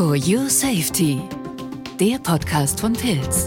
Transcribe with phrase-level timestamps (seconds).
[0.00, 1.20] For Your Safety,
[2.00, 3.46] der Podcast von Pilz.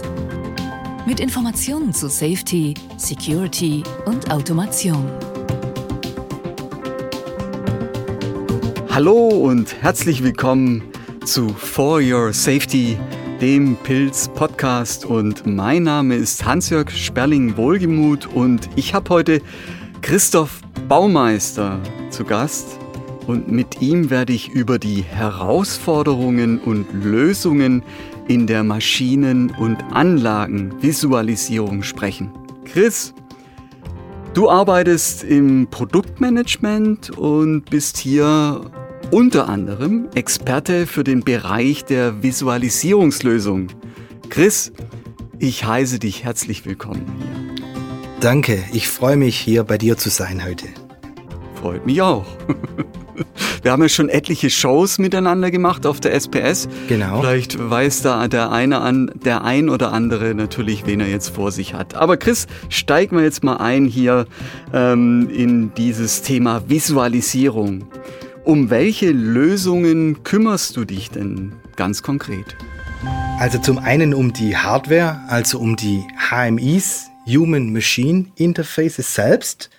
[1.04, 5.04] Mit Informationen zu Safety, Security und Automation.
[8.88, 10.84] Hallo und herzlich willkommen
[11.24, 12.96] zu For Your Safety,
[13.40, 15.04] dem Pilz Podcast.
[15.04, 19.42] Und mein Name ist Hans-Jörg Sperling-Wohlgemuth und ich habe heute
[20.02, 21.80] Christoph Baumeister
[22.10, 22.78] zu Gast
[23.26, 27.82] und mit ihm werde ich über die Herausforderungen und Lösungen
[28.28, 32.30] in der Maschinen- und Anlagenvisualisierung sprechen.
[32.64, 33.14] Chris,
[34.34, 38.70] du arbeitest im Produktmanagement und bist hier
[39.10, 43.68] unter anderem Experte für den Bereich der Visualisierungslösung.
[44.30, 44.72] Chris,
[45.38, 47.64] ich heiße dich herzlich willkommen hier.
[48.20, 50.66] Danke, ich freue mich hier bei dir zu sein heute.
[51.54, 52.24] Freut mich auch.
[53.64, 56.68] Wir haben ja schon etliche Shows miteinander gemacht auf der SPS.
[56.86, 57.22] Genau.
[57.22, 61.50] Vielleicht weiß da der eine an, der ein oder andere natürlich, wen er jetzt vor
[61.50, 61.94] sich hat.
[61.94, 64.26] Aber Chris, steigen wir jetzt mal ein hier
[64.74, 67.86] ähm, in dieses Thema Visualisierung.
[68.44, 72.58] Um welche Lösungen kümmerst du dich denn ganz konkret?
[73.38, 79.70] Also zum einen um die Hardware, also um die HMIs, Human Machine Interfaces selbst,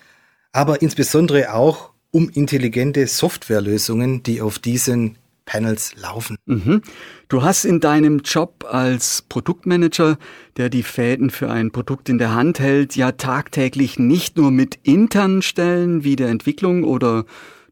[0.53, 6.37] aber insbesondere auch um intelligente Softwarelösungen, die auf diesen Panels laufen.
[6.45, 6.81] Mhm.
[7.27, 10.17] Du hast in deinem Job als Produktmanager,
[10.55, 14.79] der die Fäden für ein Produkt in der Hand hält, ja tagtäglich nicht nur mit
[14.83, 17.25] internen Stellen wie der Entwicklung oder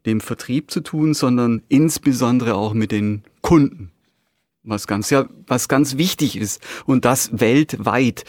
[0.06, 3.92] dem Vertrieb zu tun, sondern insbesondere auch mit den Kunden.
[4.64, 6.62] Was ganz, ja, was ganz wichtig ist.
[6.86, 8.26] Und das weltweit.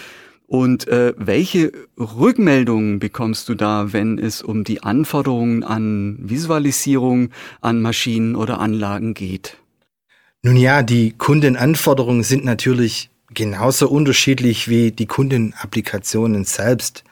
[0.54, 7.82] Und äh, welche Rückmeldungen bekommst du da, wenn es um die Anforderungen an Visualisierung an
[7.82, 9.56] Maschinen oder Anlagen geht?
[10.42, 17.02] Nun ja, die Kundenanforderungen sind natürlich genauso unterschiedlich wie die Kundenapplikationen selbst.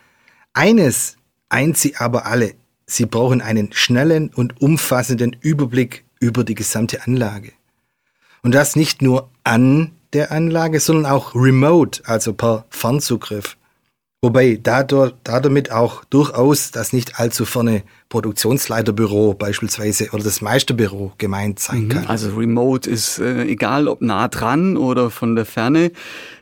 [0.52, 1.16] Eines
[1.48, 2.54] eint sie aber alle.
[2.86, 7.50] Sie brauchen einen schnellen und umfassenden Überblick über die gesamte Anlage.
[8.44, 13.56] Und das nicht nur an der Anlage, sondern auch remote, also per Fernzugriff.
[14.24, 21.58] Wobei dadurch, damit auch durchaus das nicht allzu ferne Produktionsleiterbüro beispielsweise oder das Meisterbüro gemeint
[21.58, 21.88] sein mhm.
[21.88, 22.06] kann.
[22.06, 25.90] Also remote ist äh, egal, ob nah dran oder von der Ferne.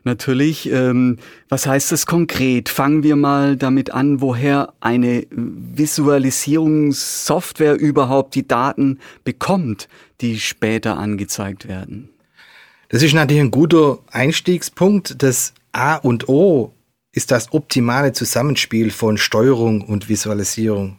[0.04, 1.16] Natürlich, ähm,
[1.48, 2.69] was heißt das konkret?
[2.69, 9.88] Fangen wir mal damit an, woher eine Visualisierungssoftware überhaupt die Daten bekommt,
[10.20, 12.10] die später angezeigt werden.
[12.91, 15.23] Das ist natürlich ein guter Einstiegspunkt.
[15.23, 16.75] Das A und O
[17.12, 20.99] ist das optimale Zusammenspiel von Steuerung und Visualisierung.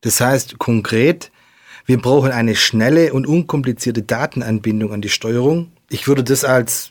[0.00, 1.30] Das heißt konkret,
[1.86, 5.70] wir brauchen eine schnelle und unkomplizierte Datenanbindung an die Steuerung.
[5.88, 6.90] Ich würde das als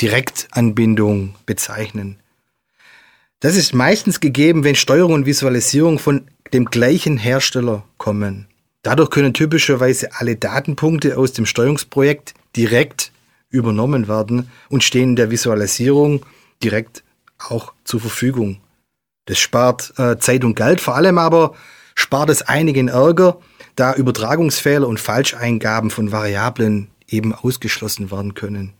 [0.00, 2.18] Direktanbindung bezeichnen.
[3.40, 6.22] Das ist meistens gegeben, wenn Steuerung und Visualisierung von
[6.54, 8.46] dem gleichen Hersteller kommen.
[8.82, 13.12] Dadurch können typischerweise alle Datenpunkte aus dem Steuerungsprojekt direkt
[13.56, 16.24] übernommen werden und stehen der Visualisierung
[16.62, 17.02] direkt
[17.38, 18.60] auch zur Verfügung.
[19.26, 21.54] Das spart äh, Zeit und Geld, vor allem aber
[21.94, 23.38] spart es einigen Ärger,
[23.74, 28.72] da Übertragungsfehler und Falscheingaben von Variablen eben ausgeschlossen werden können.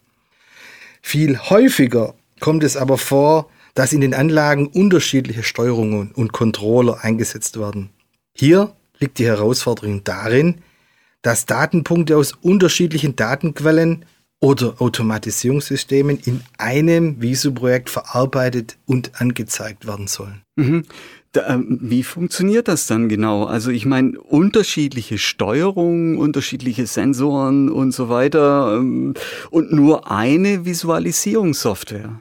[1.02, 7.58] Viel häufiger kommt es aber vor, dass in den Anlagen unterschiedliche Steuerungen und Controller eingesetzt
[7.58, 7.90] werden.
[8.34, 10.62] Hier liegt die Herausforderung darin,
[11.22, 14.04] dass Datenpunkte aus unterschiedlichen Datenquellen
[14.40, 20.42] oder Automatisierungssystemen in einem Visu-Projekt verarbeitet und angezeigt werden sollen.
[20.56, 20.84] Mhm.
[21.32, 23.44] Da, ähm, wie funktioniert das dann genau?
[23.44, 29.14] Also ich meine, unterschiedliche Steuerungen, unterschiedliche Sensoren und so weiter ähm,
[29.50, 32.20] und nur eine Visualisierungssoftware.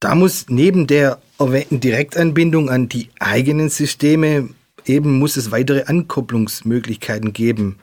[0.00, 4.48] Da muss neben der erwähnten Direktanbindung an die eigenen Systeme
[4.86, 7.76] eben muss es weitere Ankopplungsmöglichkeiten geben.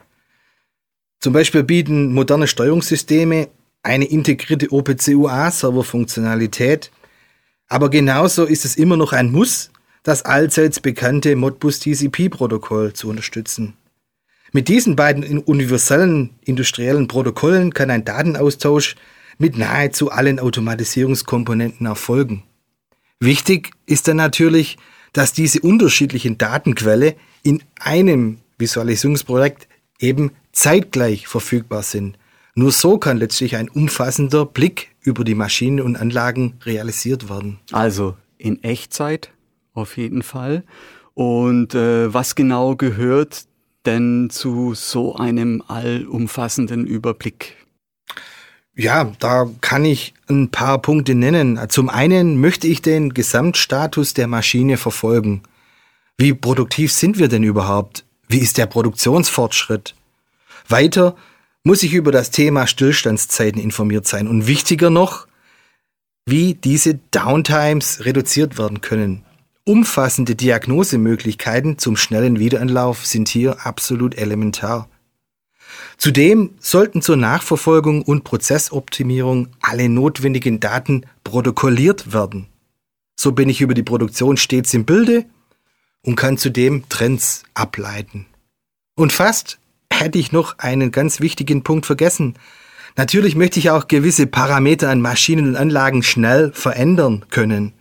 [1.22, 3.48] Zum Beispiel bieten moderne Steuerungssysteme
[3.84, 6.90] eine integrierte OPC-UA-Server-Funktionalität,
[7.68, 9.70] aber genauso ist es immer noch ein Muss,
[10.02, 13.74] das allseits bekannte Modbus TCP-Protokoll zu unterstützen.
[14.50, 18.96] Mit diesen beiden universellen industriellen Protokollen kann ein Datenaustausch
[19.38, 22.42] mit nahezu allen Automatisierungskomponenten erfolgen.
[23.20, 24.76] Wichtig ist dann natürlich,
[25.12, 27.14] dass diese unterschiedlichen Datenquelle
[27.44, 29.68] in einem Visualisierungsprojekt
[30.00, 32.18] eben zeitgleich verfügbar sind.
[32.54, 37.58] Nur so kann letztlich ein umfassender Blick über die Maschinen und Anlagen realisiert werden.
[37.72, 39.30] Also in Echtzeit
[39.74, 40.64] auf jeden Fall.
[41.14, 43.44] Und äh, was genau gehört
[43.86, 47.56] denn zu so einem allumfassenden Überblick?
[48.74, 51.60] Ja, da kann ich ein paar Punkte nennen.
[51.68, 55.42] Zum einen möchte ich den Gesamtstatus der Maschine verfolgen.
[56.16, 58.04] Wie produktiv sind wir denn überhaupt?
[58.28, 59.94] Wie ist der Produktionsfortschritt?
[60.68, 61.16] Weiter
[61.64, 64.26] muss ich über das Thema Stillstandszeiten informiert sein.
[64.26, 65.26] Und wichtiger noch,
[66.26, 69.24] wie diese Downtimes reduziert werden können.
[69.64, 74.88] Umfassende Diagnosemöglichkeiten zum schnellen Wiederanlauf sind hier absolut elementar.
[75.96, 82.48] Zudem sollten zur Nachverfolgung und Prozessoptimierung alle notwendigen Daten protokolliert werden.
[83.14, 85.26] So bin ich über die Produktion stets im Bilde
[86.02, 88.26] und kann zudem Trends ableiten.
[88.96, 89.58] Und fast
[90.02, 92.34] hätte ich noch einen ganz wichtigen Punkt vergessen.
[92.96, 97.72] Natürlich möchte ich auch gewisse Parameter an Maschinen und Anlagen schnell verändern können.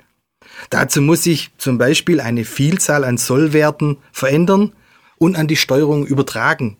[0.69, 4.73] Dazu muss ich zum Beispiel eine Vielzahl an Sollwerten verändern
[5.18, 6.77] und an die Steuerung übertragen.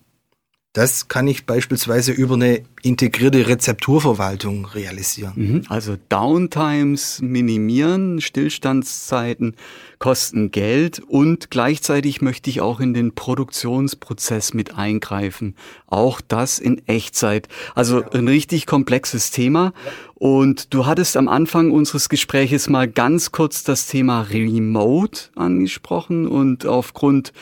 [0.72, 5.32] Das kann ich beispielsweise über eine integrierte Rezepturverwaltung realisieren.
[5.36, 5.62] Mhm.
[5.68, 9.54] Also Downtimes minimieren, Stillstandszeiten
[9.98, 15.56] kosten Geld und gleichzeitig möchte ich auch in den Produktionsprozess mit eingreifen.
[15.88, 17.48] Auch das in Echtzeit.
[17.74, 19.74] Also ein richtig komplexes Thema.
[20.14, 26.64] Und du hattest am Anfang unseres Gespräches mal ganz kurz das Thema Remote angesprochen und
[26.64, 27.34] aufgrund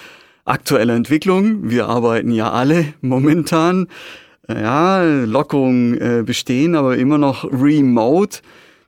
[0.51, 1.71] aktuelle Entwicklung.
[1.71, 3.87] Wir arbeiten ja alle momentan.
[4.49, 8.41] Ja, Lockerungen äh, bestehen, aber immer noch remote.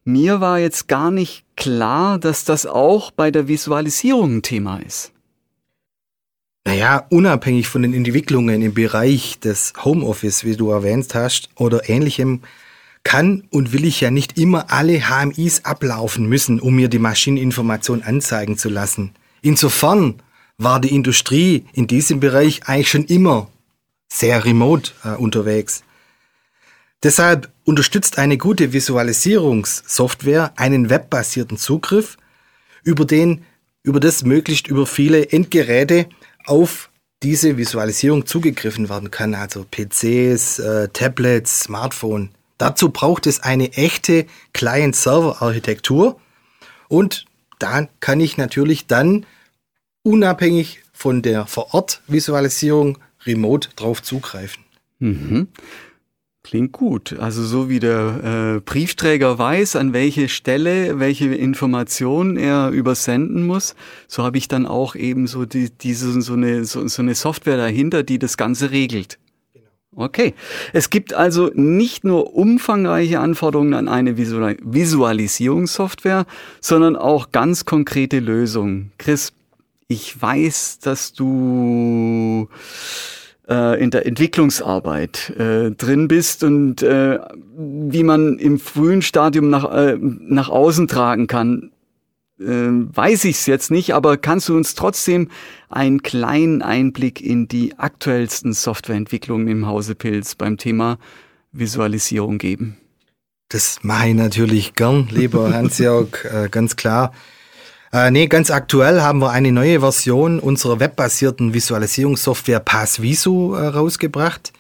[0.05, 5.13] Mir war jetzt gar nicht klar, dass das auch bei der Visualisierung ein Thema ist.
[6.65, 12.43] Naja, unabhängig von den Entwicklungen im Bereich des Homeoffice, wie du erwähnt hast, oder ähnlichem,
[13.05, 18.03] kann und will ich ja nicht immer alle HMIs ablaufen müssen, um mir die Maschineninformation
[18.03, 19.13] anzeigen zu lassen.
[19.43, 20.15] Insofern
[20.59, 23.49] war die Industrie in diesem Bereich eigentlich schon immer
[24.09, 25.83] sehr remote äh, unterwegs.
[27.03, 32.17] Deshalb unterstützt eine gute Visualisierungssoftware einen webbasierten Zugriff,
[32.85, 33.45] über den
[33.83, 36.09] über das möglichst über viele Endgeräte
[36.45, 36.91] auf
[37.23, 42.31] diese Visualisierung zugegriffen werden kann, also PCs, äh, Tablets, Smartphone.
[42.59, 46.21] Dazu braucht es eine echte Client-Server-Architektur
[46.89, 47.25] und
[47.59, 49.27] da kann ich natürlich dann
[50.03, 54.65] unabhängig von der Vor-Ort-Visualisierung remote drauf zugreifen.
[54.99, 55.49] Mhm.
[56.45, 57.17] Klingt gut.
[57.21, 63.77] Also so wie der äh, Briefträger weiß, an welche Stelle welche Informationen er übersenden muss,
[64.09, 67.57] so habe ich dann auch eben so die, diese so eine so, so eine Software
[67.57, 69.21] dahinter, die das Ganze regelt.
[69.55, 69.69] Genau.
[69.95, 70.35] Okay.
[70.73, 76.27] Es gibt also nicht nur umfangreiche Anforderungen an eine Visualisierungssoftware,
[76.61, 78.91] sondern auch ganz konkrete Lösungen.
[78.99, 79.33] Chris,
[79.89, 82.49] ich weiß, dass du
[83.49, 87.19] äh, in der Entwicklungsarbeit äh, drin bist und äh,
[87.57, 91.73] wie man im frühen Stadium nach, äh, nach außen tragen kann,
[92.41, 95.29] äh, weiß ich es jetzt nicht, aber kannst du uns trotzdem
[95.69, 100.99] einen kleinen Einblick in die aktuellsten Softwareentwicklungen im Hause Pilz beim Thema
[101.53, 102.79] Visualisierung geben?
[103.49, 107.13] Das mache ich natürlich gern, lieber Hans-Jörg, äh, ganz klar.
[107.93, 114.55] Äh, nee, ganz aktuell haben wir eine neue Version unserer webbasierten Visualisierungssoftware PassVisu äh, rausgebracht.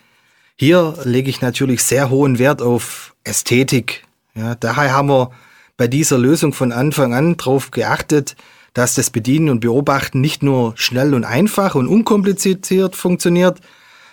[0.55, 4.05] Hier lege ich natürlich sehr hohen Wert auf Ästhetik.
[4.34, 5.31] Ja, daher haben wir
[5.79, 8.36] bei dieser Lösung von Anfang an darauf geachtet,
[8.74, 13.60] dass das Bedienen und Beobachten nicht nur schnell und einfach und unkompliziert funktioniert,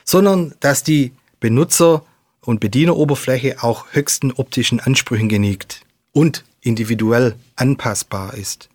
[0.05, 1.11] sondern dass die
[1.41, 2.03] Benutzer-
[2.41, 5.81] und Bedieneroberfläche auch höchsten optischen Ansprüchen genügt
[6.13, 8.68] und individuell anpassbar ist.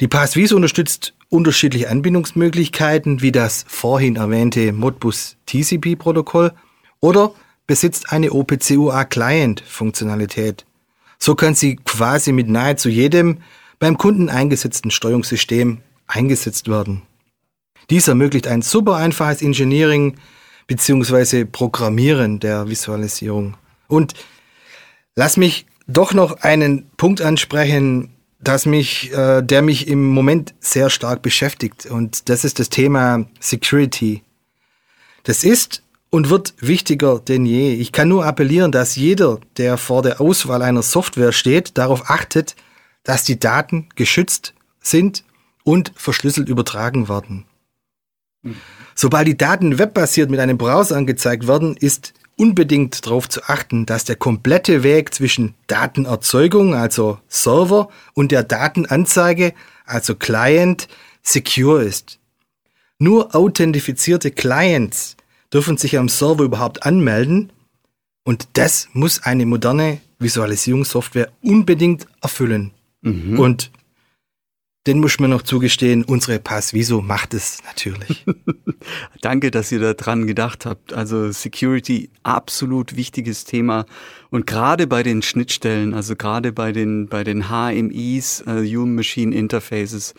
[0.00, 6.52] Die PassViso unterstützt unterschiedliche Anbindungsmöglichkeiten, wie das vorhin erwähnte Modbus TCP-Protokoll
[7.00, 7.32] oder
[7.66, 10.64] besitzt eine OPC-UA-Client-Funktionalität.
[11.18, 13.38] So kann sie quasi mit nahezu jedem
[13.78, 17.02] beim Kunden eingesetzten Steuerungssystem eingesetzt werden.
[17.90, 20.16] Dies ermöglicht ein super einfaches Engineering
[20.66, 21.44] bzw.
[21.44, 23.56] Programmieren der Visualisierung.
[23.88, 24.14] Und
[25.14, 30.90] lass mich doch noch einen Punkt ansprechen, das mich, äh, der mich im Moment sehr
[30.90, 31.86] stark beschäftigt.
[31.86, 34.22] Und das ist das Thema Security.
[35.24, 37.74] Das ist und wird wichtiger denn je.
[37.74, 42.56] Ich kann nur appellieren, dass jeder, der vor der Auswahl einer Software steht, darauf achtet,
[43.02, 45.24] dass die Daten geschützt sind
[45.64, 47.44] und verschlüsselt übertragen werden.
[48.42, 48.56] Mhm.
[48.94, 54.04] Sobald die Daten webbasiert mit einem Browser angezeigt werden, ist unbedingt darauf zu achten, dass
[54.04, 60.88] der komplette Weg zwischen Datenerzeugung, also Server, und der Datenanzeige, also Client,
[61.22, 62.18] secure ist.
[62.98, 65.16] Nur authentifizierte Clients
[65.52, 67.52] dürfen sich am Server überhaupt anmelden
[68.24, 72.72] Und das muss eine moderne Visualisierungssoftware unbedingt erfüllen.
[73.02, 73.38] Mhm.
[73.38, 73.70] Und
[74.86, 78.24] den muss man noch zugestehen, unsere Passviso macht es natürlich.
[79.20, 80.92] Danke, dass ihr da dran gedacht habt.
[80.92, 83.86] Also Security, absolut wichtiges Thema.
[84.30, 89.34] Und gerade bei den Schnittstellen, also gerade bei den, bei den HMIs, äh, Human Machine
[89.34, 90.14] Interfaces,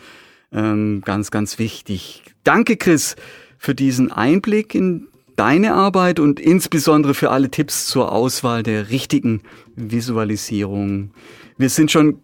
[0.51, 2.23] ähm, ganz, ganz wichtig.
[2.43, 3.15] Danke, Chris,
[3.57, 5.07] für diesen Einblick in
[5.37, 9.43] deine Arbeit und insbesondere für alle Tipps zur Auswahl der richtigen
[9.75, 11.11] Visualisierung.
[11.57, 12.19] Wir sind schon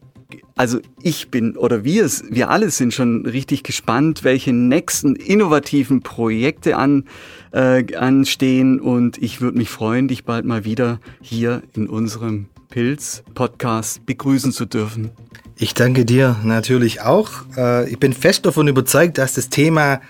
[0.55, 6.77] also ich bin oder wir, wir alle sind schon richtig gespannt, welche nächsten innovativen Projekte
[6.77, 7.05] an,
[7.51, 14.05] äh, anstehen und ich würde mich freuen, dich bald mal wieder hier in unserem Pilz-Podcast
[14.05, 15.11] begrüßen zu dürfen.
[15.57, 17.29] Ich danke dir natürlich auch.
[17.55, 20.01] Äh, ich bin fest davon überzeugt, dass das Thema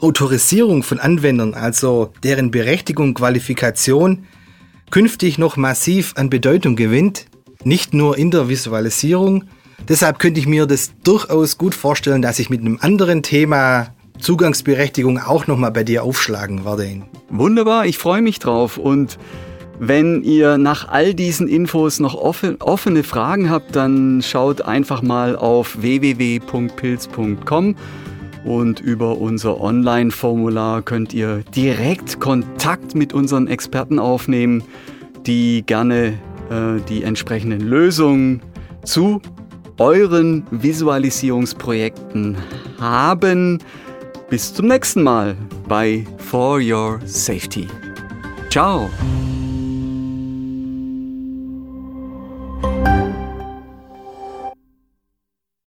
[0.00, 4.26] Autorisierung von Anwendern, also deren Berechtigung, Qualifikation,
[4.90, 7.26] künftig noch massiv an Bedeutung gewinnt.
[7.64, 9.44] Nicht nur in der Visualisierung,
[9.88, 15.18] Deshalb könnte ich mir das durchaus gut vorstellen, dass ich mit einem anderen Thema Zugangsberechtigung
[15.18, 17.02] auch nochmal bei dir aufschlagen werde.
[17.30, 19.18] Wunderbar, ich freue mich drauf und
[19.82, 25.80] wenn ihr nach all diesen Infos noch offene Fragen habt, dann schaut einfach mal auf
[25.80, 27.76] www.pilz.com
[28.44, 34.62] und über unser Online-Formular könnt ihr direkt Kontakt mit unseren Experten aufnehmen,
[35.26, 36.18] die gerne
[36.50, 38.42] äh, die entsprechenden Lösungen
[38.84, 39.22] zu
[39.80, 42.36] euren Visualisierungsprojekten
[42.78, 43.58] haben.
[44.28, 47.66] Bis zum nächsten Mal bei For Your Safety.
[48.50, 48.88] Ciao!